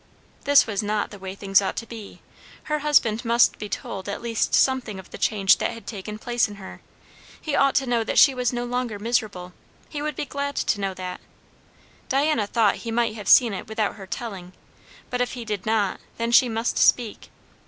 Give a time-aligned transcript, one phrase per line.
[0.45, 2.23] This was not the way things ought to be.
[2.63, 6.47] Her husband must be told at least something of the change that had taken place
[6.47, 6.81] in her;
[7.39, 9.53] he ought to know that she was no longer miserable;
[9.89, 11.21] he would be glad to know that.
[12.09, 14.53] Diana thought he might have seen it without her telling;
[15.11, 17.29] but if he did not, then she must speak.